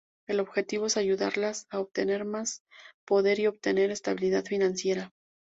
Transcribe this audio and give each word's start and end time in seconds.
El 0.27 0.39
objetivo 0.39 0.87
es 0.87 0.97
ayudarlas 0.97 1.67
a 1.69 1.79
obtener 1.79 2.25
más 2.25 2.63
poder 3.05 3.37
y 3.39 3.45
obtener 3.45 3.91
"estabilidad 3.91 4.45
financiera". 4.45 5.13